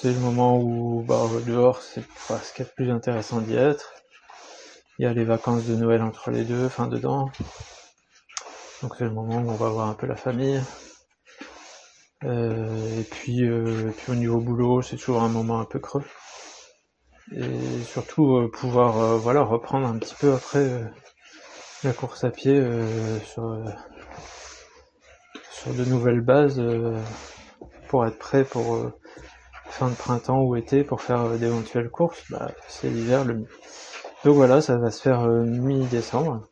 c'est 0.00 0.12
le 0.12 0.18
moment 0.18 0.58
où 0.58 1.02
bah, 1.02 1.24
dehors 1.46 1.80
c'est 1.80 2.02
ce 2.28 2.52
qu'il 2.52 2.66
plus 2.66 2.90
intéressant 2.90 3.40
d'y 3.40 3.54
être. 3.54 3.94
Il 4.98 5.04
y 5.04 5.06
a 5.06 5.12
les 5.12 5.24
vacances 5.24 5.64
de 5.64 5.76
Noël 5.76 6.02
entre 6.02 6.30
les 6.30 6.44
deux, 6.44 6.66
enfin 6.66 6.88
dedans. 6.88 7.30
Donc 8.82 8.96
c'est 8.98 9.04
le 9.04 9.12
moment 9.12 9.36
où 9.36 9.50
on 9.50 9.54
va 9.54 9.68
voir 9.68 9.88
un 9.88 9.94
peu 9.94 10.06
la 10.06 10.16
famille. 10.16 10.60
Euh, 12.24 13.00
et 13.00 13.04
puis, 13.04 13.44
euh, 13.44 13.92
au 14.08 14.14
niveau 14.14 14.40
boulot, 14.40 14.82
c'est 14.82 14.96
toujours 14.96 15.22
un 15.22 15.28
moment 15.28 15.60
un 15.60 15.64
peu 15.64 15.78
creux. 15.78 16.04
Et 17.32 17.82
surtout 17.84 18.36
euh, 18.36 18.50
pouvoir 18.50 19.22
reprendre 19.48 19.86
un 19.86 19.98
petit 19.98 20.14
peu 20.16 20.32
après 20.34 20.92
la 21.84 21.92
course 21.92 22.24
à 22.24 22.30
pied 22.30 22.60
sur, 23.26 23.58
sur 25.50 25.72
de 25.72 25.84
nouvelles 25.84 26.20
bases 26.20 26.62
pour 27.88 28.06
être 28.06 28.18
prêt 28.18 28.44
pour 28.44 28.92
fin 29.74 29.88
de 29.88 29.94
printemps 29.94 30.42
ou 30.42 30.56
été 30.56 30.84
pour 30.84 31.02
faire 31.02 31.28
d'éventuelles 31.30 31.90
courses, 31.90 32.22
bah, 32.30 32.50
c'est 32.68 32.88
l'hiver 32.88 33.24
le 33.24 33.34
mieux. 33.34 33.48
Donc 34.24 34.36
voilà, 34.36 34.60
ça 34.60 34.76
va 34.78 34.90
se 34.90 35.02
faire 35.02 35.26
mi-décembre. 35.26 36.48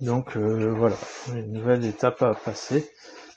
Donc 0.00 0.36
voilà, 0.36 0.96
une 1.34 1.52
nouvelle 1.52 1.84
étape 1.84 2.22
à 2.22 2.34
passer. 2.34 2.90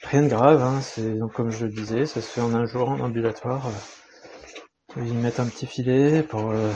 Rien 0.04 0.24
de 0.24 0.30
grave, 0.30 0.62
hein, 0.62 0.80
c'est 0.82 1.16
donc 1.16 1.34
comme 1.34 1.52
je 1.52 1.66
le 1.66 1.72
disais, 1.72 2.06
ça 2.06 2.22
se 2.22 2.28
fait 2.28 2.42
en 2.42 2.54
un 2.54 2.66
jour 2.66 2.90
en 2.90 3.00
ambulatoire. 3.00 3.68
Euh, 3.68 5.04
ils 5.04 5.14
mettent 5.14 5.40
un 5.40 5.48
petit 5.48 5.66
filet 5.66 6.24
pour 6.24 6.52
euh, 6.52 6.72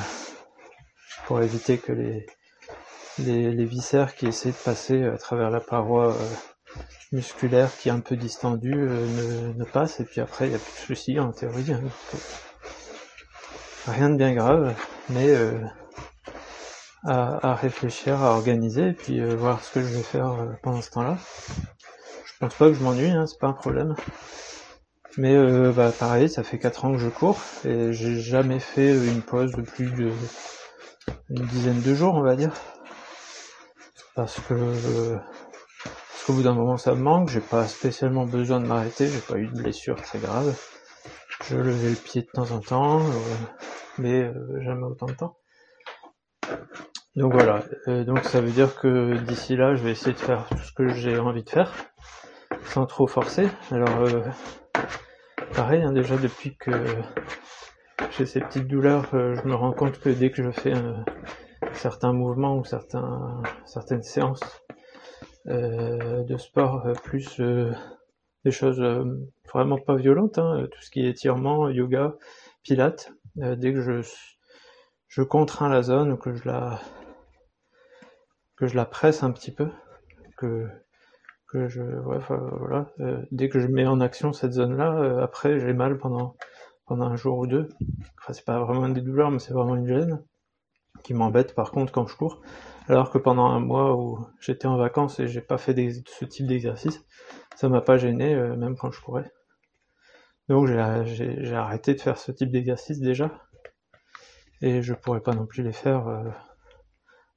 pour 1.28 1.42
éviter 1.42 1.78
que 1.78 1.94
les, 1.94 2.26
les, 3.20 3.52
les 3.52 3.66
viscères 3.66 4.16
qui 4.16 4.28
essaient 4.28 4.50
de 4.50 4.56
passer 4.56 5.06
à 5.06 5.18
travers 5.18 5.50
la 5.50 5.62
paroi 5.62 6.14
euh, 6.14 6.26
musculaire 7.12 7.70
qui 7.78 7.90
est 7.90 7.92
un 7.92 8.00
peu 8.00 8.16
distendue 8.16 8.76
ne, 8.76 9.54
ne 9.54 9.64
passent 9.66 10.00
et 10.00 10.06
puis 10.06 10.22
après 10.22 10.46
il 10.48 10.50
n'y 10.50 10.56
a 10.56 10.60
plus 10.60 10.72
de 10.72 10.86
soucis 10.86 11.20
en 11.20 11.32
théorie. 11.32 11.72
Hein, 11.72 11.82
rien 13.88 14.10
de 14.10 14.16
bien 14.16 14.34
grave, 14.34 14.74
mais 15.10 15.36
à, 17.04 17.52
à, 17.52 17.56
réfléchir, 17.56 18.22
à 18.22 18.32
organiser 18.32 18.90
et 18.90 18.94
puis 18.94 19.20
voir 19.36 19.64
ce 19.64 19.74
que 19.74 19.82
je 19.82 19.88
vais 19.88 20.04
faire 20.04 20.36
pendant 20.62 20.82
ce 20.82 20.92
temps-là. 20.92 21.18
Je 22.26 22.34
pense 22.40 22.56
pas 22.56 22.68
que 22.70 22.74
je 22.74 22.84
m'ennuie, 22.84 23.10
hein, 23.10 23.26
c'est 23.28 23.40
pas 23.40 23.48
un 23.48 23.54
problème. 23.54 23.96
Mais 25.18 25.36
euh, 25.36 25.72
bah, 25.74 25.92
pareil, 25.92 26.30
ça 26.30 26.44
fait 26.44 26.58
4 26.58 26.86
ans 26.86 26.94
que 26.94 26.98
je 26.98 27.10
cours 27.10 27.40
et 27.66 27.92
j'ai 27.92 28.20
jamais 28.20 28.60
fait 28.60 28.94
une 28.94 29.22
pause 29.22 29.52
de 29.52 29.62
plus 29.62 29.92
de 29.92 30.12
une 31.30 31.46
dizaine 31.48 31.82
de 31.82 31.94
jours, 31.94 32.16
on 32.16 32.22
va 32.22 32.36
dire. 32.36 32.54
Parce 34.16 34.40
que 34.40 35.18
parce 36.22 36.28
qu'au 36.28 36.34
bout 36.34 36.44
d'un 36.44 36.54
moment 36.54 36.78
ça 36.78 36.94
me 36.94 37.02
manque, 37.02 37.30
j'ai 37.30 37.40
pas 37.40 37.66
spécialement 37.66 38.28
besoin 38.28 38.60
de 38.60 38.68
m'arrêter, 38.68 39.08
j'ai 39.08 39.22
pas 39.22 39.40
eu 39.40 39.48
de 39.48 39.58
blessure 39.58 39.96
très 39.96 40.20
grave. 40.20 40.56
Je 41.46 41.56
levais 41.56 41.90
le 41.90 41.96
pied 41.96 42.22
de 42.22 42.28
temps 42.28 42.52
en 42.52 42.60
temps, 42.60 43.00
euh, 43.00 43.12
mais 43.98 44.22
euh, 44.22 44.62
jamais 44.62 44.84
autant 44.84 45.08
de 45.08 45.14
temps. 45.14 45.40
Donc 47.16 47.34
voilà, 47.34 47.64
donc 48.04 48.24
ça 48.26 48.40
veut 48.40 48.52
dire 48.52 48.76
que 48.76 49.18
d'ici 49.18 49.56
là, 49.56 49.74
je 49.74 49.82
vais 49.82 49.90
essayer 49.90 50.14
de 50.14 50.20
faire 50.20 50.46
tout 50.48 50.60
ce 50.60 50.72
que 50.74 50.90
j'ai 50.90 51.18
envie 51.18 51.44
de 51.44 51.50
faire 51.50 51.74
sans 52.66 52.86
trop 52.86 53.08
forcer. 53.08 53.50
Alors, 53.72 54.02
euh, 54.02 54.22
pareil, 55.56 55.82
hein, 55.82 55.92
déjà 55.92 56.18
depuis 56.18 56.56
que 56.56 56.72
j'ai 58.12 58.28
ces 58.28 58.42
petites 58.42 58.68
douleurs, 58.68 59.08
euh, 59.16 59.34
je 59.42 59.48
me 59.48 59.56
rends 59.56 59.74
compte 59.74 60.00
que 60.00 60.10
dès 60.10 60.30
que 60.30 60.44
je 60.44 60.52
fais 60.52 60.74
certains 61.74 62.14
mouvements 62.14 62.58
ou 62.58 62.64
certains, 62.64 63.42
certaines 63.66 64.04
séances 64.04 64.62
euh, 64.70 64.81
de 65.46 66.38
sport, 66.38 66.92
plus 67.04 67.42
des 68.46 68.52
choses 68.52 68.82
vraiment 69.52 69.78
pas 69.78 69.96
violentes, 69.96 70.38
hein, 70.38 70.68
tout 70.72 70.82
ce 70.82 70.90
qui 70.90 71.06
est 71.06 71.10
étirement, 71.10 71.70
yoga, 71.70 72.16
pilates, 72.64 73.12
dès 73.36 73.74
que 73.74 73.82
je, 73.82 74.02
je 75.08 75.22
contrains 75.22 75.70
la 75.70 75.84
zone 75.84 76.14
ou 76.14 76.18
que 76.18 76.34
je 76.34 76.48
la 76.48 76.80
que 78.56 78.68
je 78.68 78.76
la 78.76 78.86
presse 78.86 79.24
un 79.24 79.32
petit 79.32 79.52
peu, 79.52 79.68
que 80.38 80.70
que 81.52 81.68
je, 81.68 81.82
ouais, 81.82 82.20
voilà, 82.30 82.88
euh, 83.02 83.22
dès 83.32 83.50
que 83.50 83.60
je 83.60 83.68
mets 83.68 83.86
en 83.86 84.00
action 84.00 84.32
cette 84.32 84.54
zone-là, 84.54 84.94
euh, 85.00 85.22
après 85.22 85.60
j'ai 85.60 85.74
mal 85.74 85.98
pendant 85.98 86.36
pendant 86.86 87.06
un 87.06 87.16
jour 87.18 87.40
ou 87.40 87.48
deux. 87.48 87.68
Enfin, 88.20 88.34
c'est 88.34 88.46
pas 88.46 88.60
vraiment 88.64 88.88
des 88.88 89.02
douleurs, 89.02 89.32
mais 89.32 89.40
c'est 89.40 89.54
vraiment 89.54 89.76
une 89.76 89.88
gêne 89.88 90.24
qui 91.04 91.14
m'embête 91.14 91.56
par 91.56 91.72
contre 91.72 91.92
quand 91.92 92.08
je 92.08 92.16
cours. 92.16 92.42
Alors 92.88 93.10
que 93.10 93.18
pendant 93.18 93.46
un 93.46 93.60
mois 93.60 93.96
où 93.96 94.26
j'étais 94.40 94.68
en 94.68 94.78
vacances 94.78 95.20
et 95.20 95.28
j'ai 95.28 95.42
pas 95.42 95.58
fait 95.58 95.76
ce 96.08 96.26
type 96.26 96.48
d'exercice, 96.48 97.06
ça 97.56 97.70
m'a 97.70 97.82
pas 97.82 97.98
gêné 97.98 98.34
euh, 98.34 98.56
même 98.56 98.76
quand 98.76 98.92
je 98.92 99.02
courais. 99.02 99.32
Donc 100.50 100.68
j'ai 100.68 101.56
arrêté 101.56 101.94
de 101.94 102.02
faire 102.02 102.18
ce 102.18 102.32
type 102.32 102.52
d'exercice 102.52 103.00
déjà 103.00 103.32
et 104.62 104.82
je 104.82 104.94
pourrais 104.94 105.22
pas 105.22 105.34
non 105.34 105.46
plus 105.46 105.64
les 105.64 105.72
faire 105.72 106.34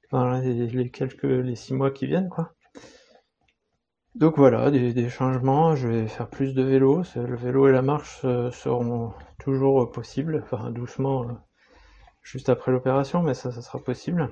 pendant 0.09 0.31
les, 0.39 0.67
les 0.67 1.55
six 1.55 1.73
mois 1.73 1.91
qui 1.91 2.07
viennent 2.07 2.29
quoi. 2.29 2.55
Donc 4.15 4.37
voilà, 4.37 4.71
des, 4.71 5.09
changements, 5.09 5.75
je 5.75 5.89
vais 5.89 6.07
faire 6.07 6.29
plus 6.29 6.53
de 6.53 6.63
vélo, 6.63 7.03
le 7.17 7.35
vélo 7.35 7.67
et 7.67 7.73
la 7.73 7.81
marche 7.81 8.21
euh, 8.23 8.49
seront 8.49 9.11
toujours 9.39 9.91
possibles, 9.91 10.41
enfin 10.41 10.71
doucement 10.71 11.23
euh, 11.23 11.33
juste 12.21 12.47
après 12.47 12.71
l'opération, 12.71 13.21
mais 13.21 13.33
ça, 13.33 13.51
ça 13.51 13.61
sera 13.61 13.77
possible. 13.77 14.31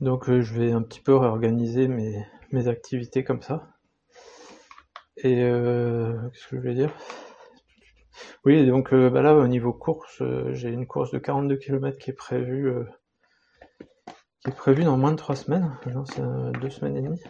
Donc 0.00 0.28
euh, 0.28 0.42
je 0.42 0.54
vais 0.54 0.72
un 0.72 0.82
petit 0.82 1.00
peu 1.00 1.16
réorganiser 1.16 1.88
mes, 1.88 2.26
activités 2.68 3.24
comme 3.24 3.42
ça. 3.42 3.68
Et 5.16 5.36
qu'est-ce 5.36 6.48
que 6.48 6.56
je 6.56 6.60
vais 6.60 6.74
dire? 6.74 6.92
Oui, 8.44 8.66
donc 8.66 8.94
bah 8.94 9.22
là 9.22 9.34
au 9.34 9.48
niveau 9.48 9.72
course, 9.72 10.22
j'ai 10.52 10.68
une 10.68 10.86
course 10.86 11.10
de 11.10 11.18
42 11.18 11.56
km 11.56 11.98
qui 11.98 12.10
est 12.10 12.14
prévue 12.14 12.72
qui 14.40 14.50
est 14.50 14.54
prévue 14.54 14.84
dans 14.84 14.96
moins 14.96 15.12
de 15.12 15.16
3 15.16 15.34
semaines, 15.34 15.76
non 15.92 16.04
c'est 16.04 16.22
deux 16.60 16.70
semaines 16.70 16.96
et 16.96 17.02
demie. 17.02 17.22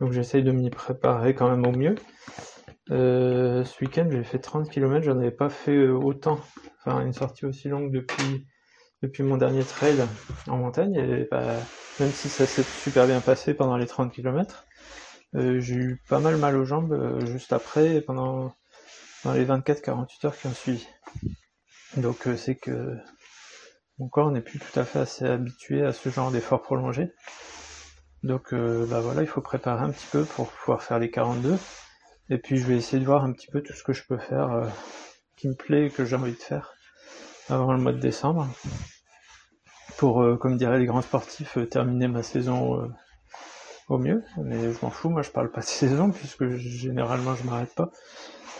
Donc 0.00 0.12
j'essaye 0.12 0.42
de 0.42 0.52
m'y 0.52 0.70
préparer 0.70 1.34
quand 1.34 1.48
même 1.48 1.66
au 1.66 1.72
mieux. 1.72 1.94
Euh, 2.90 3.64
ce 3.64 3.84
week-end, 3.84 4.06
j'ai 4.10 4.22
fait 4.22 4.38
30 4.38 4.70
km, 4.70 5.04
j'en 5.04 5.18
avais 5.18 5.30
pas 5.30 5.48
fait 5.48 5.74
euh, 5.74 5.94
autant, 5.94 6.38
enfin 6.78 7.04
une 7.04 7.12
sortie 7.12 7.44
aussi 7.46 7.68
longue 7.68 7.90
depuis 7.90 8.46
depuis 9.02 9.22
mon 9.22 9.36
dernier 9.36 9.64
trail 9.64 9.98
en 10.48 10.56
montagne. 10.56 10.94
Et 10.94 11.28
bah, 11.30 11.56
même 12.00 12.12
si 12.12 12.28
ça 12.28 12.46
s'est 12.46 12.64
super 12.82 13.06
bien 13.06 13.20
passé 13.20 13.54
pendant 13.54 13.76
les 13.76 13.86
30 13.86 14.12
km, 14.12 14.66
euh, 15.34 15.60
j'ai 15.60 15.74
eu 15.74 16.02
pas 16.08 16.18
mal 16.18 16.36
mal 16.36 16.56
aux 16.56 16.64
jambes 16.64 17.24
juste 17.26 17.52
après, 17.52 18.00
pendant 18.00 18.54
dans 19.24 19.32
les 19.32 19.44
24-48 19.44 20.26
heures 20.26 20.36
qui 20.36 20.46
ont 20.46 20.54
suivi. 20.54 20.86
Donc 21.96 22.28
c'est 22.36 22.54
que 22.54 22.96
mon 23.98 24.08
corps 24.08 24.30
n'est 24.30 24.42
plus 24.42 24.58
tout 24.58 24.78
à 24.78 24.84
fait 24.84 24.98
assez 24.98 25.24
habitué 25.24 25.82
à 25.82 25.92
ce 25.92 26.10
genre 26.10 26.30
d'effort 26.30 26.62
prolongé. 26.62 27.12
Donc 28.22 28.52
euh, 28.52 28.84
bah 28.86 29.00
voilà, 29.00 29.22
il 29.22 29.26
faut 29.26 29.40
préparer 29.40 29.84
un 29.84 29.90
petit 29.90 30.06
peu 30.12 30.24
pour 30.24 30.48
pouvoir 30.48 30.82
faire 30.82 30.98
les 30.98 31.10
42. 31.10 31.56
Et 32.28 32.38
puis 32.38 32.58
je 32.58 32.66
vais 32.66 32.76
essayer 32.76 33.00
de 33.00 33.06
voir 33.06 33.24
un 33.24 33.32
petit 33.32 33.46
peu 33.46 33.62
tout 33.62 33.72
ce 33.72 33.82
que 33.82 33.92
je 33.94 34.02
peux 34.04 34.18
faire 34.18 34.52
euh, 34.52 34.68
qui 35.36 35.48
me 35.48 35.54
plaît 35.54 35.86
et 35.86 35.90
que 35.90 36.04
j'ai 36.04 36.16
envie 36.16 36.32
de 36.32 36.36
faire 36.36 36.75
avant 37.48 37.72
le 37.72 37.80
mois 37.80 37.92
de 37.92 38.00
décembre. 38.00 38.48
Pour, 39.96 40.22
euh, 40.22 40.36
comme 40.36 40.56
diraient 40.56 40.78
les 40.78 40.86
grands 40.86 41.02
sportifs, 41.02 41.58
terminer 41.70 42.08
ma 42.08 42.22
saison 42.22 42.90
au 43.88 43.98
mieux. 43.98 44.24
Mais 44.38 44.72
je 44.72 44.78
m'en 44.82 44.90
fous, 44.90 45.08
moi 45.08 45.22
je 45.22 45.30
parle 45.30 45.50
pas 45.50 45.60
de 45.60 45.66
saison 45.66 46.10
puisque 46.10 46.48
généralement 46.56 47.34
je 47.34 47.44
m'arrête 47.44 47.74
pas. 47.74 47.90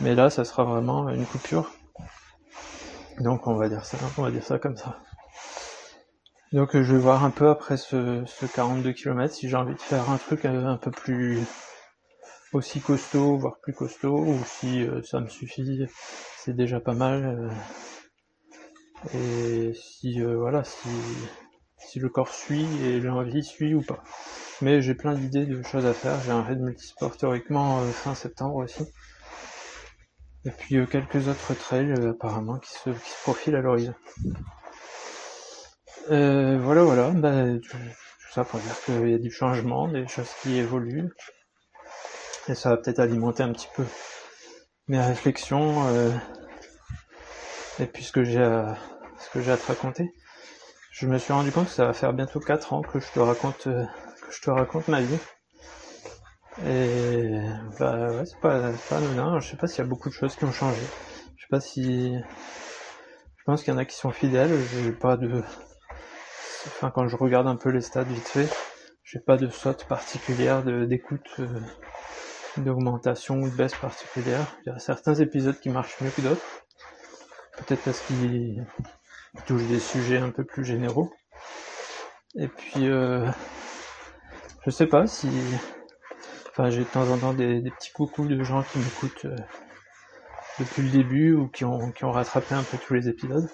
Mais 0.00 0.14
là 0.14 0.30
ça 0.30 0.44
sera 0.44 0.64
vraiment 0.64 1.08
une 1.10 1.26
coupure. 1.26 1.72
Donc 3.20 3.46
on 3.46 3.54
va 3.54 3.68
dire 3.68 3.84
ça, 3.84 3.96
on 4.18 4.22
va 4.22 4.30
dire 4.30 4.44
ça 4.44 4.58
comme 4.58 4.76
ça. 4.76 4.98
Donc 6.52 6.76
euh, 6.76 6.82
je 6.82 6.94
vais 6.94 7.00
voir 7.00 7.24
un 7.24 7.30
peu 7.30 7.48
après 7.48 7.76
ce, 7.76 8.24
42 8.54 8.92
km 8.92 9.34
si 9.34 9.48
j'ai 9.48 9.56
envie 9.56 9.74
de 9.74 9.80
faire 9.80 10.10
un 10.10 10.18
truc 10.18 10.44
euh, 10.44 10.66
un 10.66 10.76
peu 10.76 10.90
plus 10.90 11.40
aussi 12.52 12.80
costaud, 12.80 13.36
voire 13.36 13.58
plus 13.62 13.72
costaud, 13.72 14.18
ou 14.18 14.38
si 14.46 14.82
euh, 14.82 15.02
ça 15.02 15.20
me 15.20 15.28
suffit, 15.28 15.86
c'est 16.38 16.54
déjà 16.54 16.78
pas 16.78 16.94
mal. 16.94 17.50
Et 19.14 19.72
si 19.74 20.20
voilà, 20.20 20.64
si, 20.64 20.88
si 21.78 21.98
le 21.98 22.08
corps 22.08 22.32
suit 22.32 22.66
et 22.82 23.00
l'envie 23.00 23.44
suit 23.44 23.74
ou 23.74 23.82
pas. 23.82 24.02
Mais 24.62 24.80
j'ai 24.80 24.94
plein 24.94 25.14
d'idées 25.14 25.46
de 25.46 25.62
choses 25.62 25.86
à 25.86 25.92
faire. 25.92 26.20
J'ai 26.22 26.30
un 26.30 26.42
raid 26.42 26.60
multisport 26.60 27.16
théoriquement 27.16 27.80
fin 27.92 28.14
septembre 28.14 28.56
aussi. 28.56 28.84
Et 30.44 30.50
puis 30.50 30.78
quelques 30.86 31.28
autres 31.28 31.54
trails 31.54 31.92
apparemment 32.08 32.58
qui 32.58 32.72
se, 32.72 32.90
qui 32.90 33.10
se 33.10 33.22
profilent 33.22 33.56
à 33.56 33.60
l'horizon. 33.60 33.94
Euh, 36.10 36.56
voilà, 36.62 36.84
voilà, 36.84 37.10
bah, 37.10 37.58
tout, 37.60 37.76
ça 38.32 38.44
pour 38.44 38.60
dire 38.60 38.80
qu'il 38.84 39.08
y 39.08 39.14
a 39.14 39.18
du 39.18 39.30
changement, 39.30 39.88
des 39.88 40.06
choses 40.06 40.30
qui 40.40 40.56
évoluent, 40.56 41.10
et 42.48 42.54
ça 42.54 42.70
va 42.70 42.76
peut-être 42.76 43.00
alimenter 43.00 43.42
un 43.42 43.52
petit 43.52 43.68
peu 43.74 43.84
mes 44.86 45.00
réflexions, 45.00 45.88
euh, 45.88 46.12
et 47.80 47.86
puis 47.86 48.04
ce 48.04 48.12
que 48.12 48.22
j'ai 48.22 48.42
à, 48.42 48.78
ce 49.18 49.30
que 49.30 49.40
j'ai 49.40 49.52
à 49.52 49.56
te 49.56 49.66
raconter. 49.66 50.12
je 50.90 51.06
me 51.06 51.18
suis 51.18 51.32
rendu 51.32 51.52
compte 51.52 51.66
que 51.66 51.72
ça 51.72 51.86
va 51.86 51.92
faire 51.92 52.12
bientôt 52.12 52.40
4 52.40 52.72
ans 52.72 52.82
que 52.82 53.00
je 53.00 53.10
te 53.12 53.18
raconte, 53.18 53.66
euh, 53.66 53.84
que 54.22 54.32
je 54.32 54.40
te 54.40 54.50
raconte 54.50 54.88
ma 54.88 55.00
vie. 55.02 55.18
Et 56.64 57.38
bah 57.78 58.10
ouais, 58.12 58.24
c'est 58.24 58.40
pas, 58.40 58.72
pas 58.88 58.96
anodin. 58.96 59.38
Je 59.40 59.50
sais 59.50 59.56
pas 59.56 59.66
s'il 59.66 59.84
y 59.84 59.86
a 59.86 59.88
beaucoup 59.88 60.08
de 60.08 60.14
choses 60.14 60.34
qui 60.36 60.44
ont 60.44 60.52
changé. 60.52 60.80
Je 61.36 61.42
sais 61.42 61.48
pas 61.50 61.60
si. 61.60 62.14
Je 63.36 63.44
pense 63.44 63.62
qu'il 63.62 63.72
y 63.72 63.76
en 63.76 63.78
a 63.78 63.84
qui 63.84 63.96
sont 63.96 64.10
fidèles. 64.10 64.58
J'ai 64.72 64.92
pas 64.92 65.16
de. 65.16 65.42
Enfin, 66.68 66.90
quand 66.90 67.08
je 67.08 67.16
regarde 67.16 67.46
un 67.46 67.56
peu 67.56 67.68
les 67.68 67.82
stats 67.82 68.04
vite 68.04 68.26
fait, 68.26 68.48
j'ai 69.04 69.20
pas 69.20 69.36
de 69.36 69.48
saute 69.48 69.84
particulière 69.84 70.64
d'écoute, 70.64 71.28
euh, 71.38 71.46
d'augmentation 72.56 73.40
ou 73.40 73.50
de 73.50 73.54
baisse 73.54 73.74
particulière. 73.74 74.46
Il 74.64 74.72
y 74.72 74.74
a 74.74 74.78
certains 74.78 75.14
épisodes 75.14 75.58
qui 75.60 75.68
marchent 75.68 76.00
mieux 76.00 76.10
que 76.10 76.22
d'autres. 76.22 76.42
Peut-être 77.58 77.84
parce 77.84 78.00
qu'ils 78.00 78.66
touchent 79.44 79.66
des 79.66 79.80
sujets 79.80 80.18
un 80.18 80.30
peu 80.30 80.44
plus 80.44 80.64
généraux. 80.64 81.12
Et 82.36 82.48
puis, 82.48 82.88
euh, 82.88 83.30
je 84.64 84.70
sais 84.70 84.86
pas 84.86 85.06
si 85.06 85.28
Enfin, 86.58 86.70
j'ai 86.70 86.84
de 86.84 86.88
temps 86.88 87.10
en 87.10 87.18
temps 87.18 87.34
des, 87.34 87.60
petits 87.60 87.92
coucous 87.92 88.26
de 88.26 88.42
gens 88.42 88.62
qui 88.62 88.78
m'écoutent 88.78 89.26
euh, 89.26 89.36
depuis 90.58 90.80
le 90.80 90.88
début 90.88 91.34
ou 91.34 91.48
qui 91.48 91.66
ont, 91.66 91.92
qui 91.92 92.06
ont 92.06 92.12
rattrapé 92.12 92.54
un 92.54 92.62
peu 92.62 92.78
tous 92.78 92.94
les 92.94 93.10
épisodes. 93.10 93.46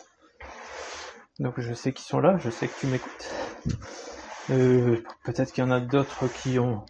Donc 1.40 1.54
je 1.58 1.74
sais 1.74 1.92
qu'ils 1.92 2.04
sont 2.04 2.20
là, 2.20 2.38
je 2.38 2.48
sais 2.48 2.68
que 2.68 2.78
tu 2.78 2.86
m'écoutes. 2.86 3.34
Euh, 4.50 5.02
peut-être 5.24 5.52
qu'il 5.52 5.64
y 5.64 5.66
en 5.66 5.72
a 5.72 5.80
d'autres 5.80 6.28
qui 6.28 6.60
ont 6.60 6.86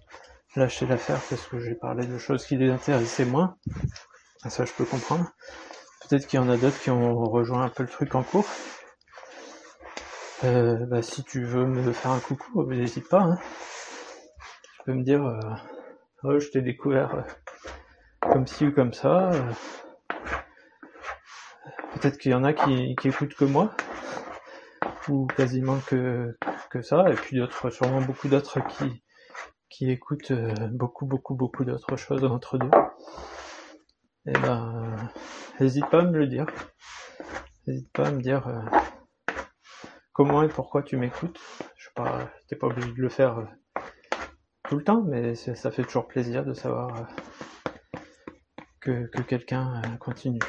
lâché 0.54 0.84
l'affaire 0.84 1.22
parce 1.30 1.46
que 1.46 1.58
j'ai 1.60 1.74
parlé 1.76 2.06
de 2.06 2.18
choses 2.18 2.44
qui 2.44 2.58
les 2.58 2.68
intéressaient 2.68 3.24
moins. 3.24 3.56
Ça, 4.46 4.66
je 4.66 4.72
peux 4.74 4.84
comprendre. 4.84 5.32
Peut-être 6.06 6.26
qu'il 6.26 6.38
y 6.38 6.42
en 6.42 6.50
a 6.50 6.58
d'autres 6.58 6.78
qui 6.78 6.90
ont 6.90 7.14
rejoint 7.24 7.64
un 7.64 7.70
peu 7.70 7.84
le 7.84 7.88
truc 7.88 8.14
en 8.14 8.22
cours. 8.22 8.50
Euh, 10.44 10.86
bah, 10.86 11.02
si 11.02 11.22
tu 11.24 11.44
veux 11.44 11.66
me 11.66 11.92
faire 11.92 12.10
un 12.10 12.20
coucou, 12.20 12.64
n'hésite 12.64 13.08
pas. 13.08 13.22
Hein. 13.22 13.38
Tu 14.62 14.82
peux 14.84 14.94
me 14.94 15.02
dire 15.02 15.22
je 16.24 16.50
t'ai 16.50 16.62
découvert 16.62 17.14
euh, 17.14 17.22
comme 18.20 18.46
ci 18.46 18.66
ou 18.66 18.72
comme 18.72 18.92
ça. 18.92 19.30
Euh. 19.32 19.52
Peut-être 21.94 22.18
qu'il 22.18 22.32
y 22.32 22.34
en 22.34 22.44
a 22.44 22.52
qui, 22.52 22.96
qui 22.96 23.08
écoutent 23.08 23.34
que 23.34 23.44
moi, 23.44 23.74
ou 25.08 25.26
quasiment 25.26 25.78
que, 25.86 26.36
que 26.70 26.82
ça, 26.82 27.10
et 27.10 27.14
puis 27.14 27.38
d'autres, 27.38 27.70
sûrement 27.70 28.00
beaucoup 28.00 28.28
d'autres 28.28 28.60
qui, 28.66 29.02
qui 29.68 29.90
écoutent 29.90 30.30
euh, 30.30 30.54
beaucoup, 30.72 31.06
beaucoup, 31.06 31.34
beaucoup 31.34 31.64
d'autres 31.64 31.96
choses 31.96 32.24
entre 32.24 32.58
deux. 32.58 32.70
Et 34.26 34.32
eh 34.34 34.38
ben, 34.38 34.96
n'hésite 35.60 35.86
pas 35.90 36.00
à 36.00 36.04
me 36.04 36.16
le 36.16 36.26
dire. 36.26 36.46
N'hésite 37.66 37.92
pas 37.92 38.06
à 38.06 38.10
me 38.10 38.20
dire 38.20 38.48
comment 40.12 40.42
et 40.42 40.48
pourquoi 40.48 40.82
tu 40.82 40.96
m'écoutes. 40.96 41.38
Je 41.76 41.84
sais 41.84 41.92
pas, 41.94 42.30
pas 42.60 42.66
obligé 42.66 42.92
de 42.92 43.00
le 43.00 43.08
faire 43.08 43.46
le 44.76 44.84
temps, 44.84 45.02
mais 45.02 45.34
ça 45.34 45.70
fait 45.70 45.84
toujours 45.84 46.06
plaisir 46.06 46.44
de 46.44 46.54
savoir 46.54 47.08
euh, 48.88 49.06
que, 49.10 49.22
quelqu'un 49.22 49.82
euh, 49.84 49.96
continue. 49.96 50.40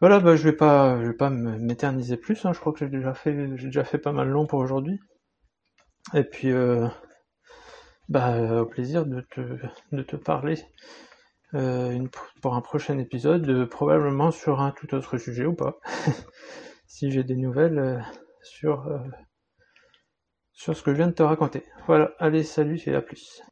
Voilà, 0.00 0.20
bah, 0.20 0.36
je 0.36 0.42
vais 0.42 0.56
pas, 0.56 0.96
vais 0.96 1.12
pas 1.12 1.30
m'éterniser 1.30 2.16
plus. 2.16 2.44
Hein. 2.44 2.52
je 2.52 2.60
crois 2.60 2.72
que 2.72 2.80
j'ai 2.80 2.88
déjà 2.88 3.14
fait, 3.14 3.32
déjà 3.32 3.84
fait 3.84 3.98
pas 3.98 4.12
mal 4.12 4.28
long 4.28 4.46
pour 4.46 4.58
aujourd'hui. 4.58 4.98
Et 6.14 6.24
puis, 6.24 6.50
euh, 6.50 6.88
bah, 8.08 8.62
au 8.62 8.66
plaisir 8.66 9.06
de 9.06 9.20
te 9.20 10.16
parler 10.16 10.56
pour 12.40 12.54
un 12.54 12.60
prochain 12.62 12.98
épisode, 12.98 13.66
probablement 13.66 14.30
sur 14.30 14.60
un 14.60 14.72
tout 14.72 14.94
autre 14.94 15.18
sujet 15.18 15.44
ou 15.44 15.54
pas. 15.54 15.78
si 16.92 17.10
j'ai 17.10 17.24
des 17.24 17.36
nouvelles 17.36 18.04
sur 18.42 18.86
sur 20.52 20.76
ce 20.76 20.82
que 20.82 20.92
je 20.92 20.98
viens 20.98 21.06
de 21.06 21.12
te 21.12 21.22
raconter. 21.22 21.64
Voilà, 21.86 22.12
allez, 22.18 22.42
salut 22.42 22.80
et 22.86 22.94
à 22.94 23.00
plus. 23.00 23.42